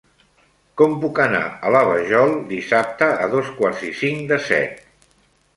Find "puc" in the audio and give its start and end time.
1.03-1.19